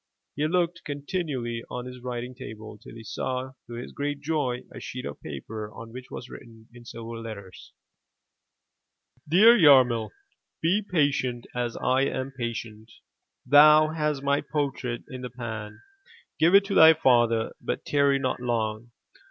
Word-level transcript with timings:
He 0.35 0.47
looked 0.47 0.83
continually 0.83 1.63
on 1.69 1.85
his 1.85 1.99
writing 2.01 2.33
table 2.33 2.75
till 2.79 2.95
he 2.95 3.03
saw 3.03 3.51
to 3.67 3.73
his 3.73 3.91
great 3.91 4.19
joy 4.19 4.61
a 4.73 4.79
sheet 4.79 5.05
of 5.05 5.21
paper 5.21 5.71
on 5.71 5.93
which 5.93 6.07
was 6.09 6.27
written 6.27 6.67
in 6.73 6.85
silver 6.85 7.17
letters— 7.19 7.71
''Dear 9.31 9.55
Yarmil,— 9.61 10.09
Be 10.63 10.81
patient, 10.81 11.45
as 11.53 11.77
I 11.77 12.01
am 12.05 12.31
patient. 12.31 12.91
Thou 13.45 13.89
hast 13.89 14.23
my 14.23 14.41
portrait 14.41 15.03
in 15.07 15.21
the 15.21 15.29
pan; 15.29 15.83
give 16.39 16.55
it 16.55 16.65
to 16.65 16.73
thy 16.73 16.95
father, 16.95 17.51
but 17.61 17.85
tarry 17.85 18.17
not 18.17 18.39
long. 18.39 18.89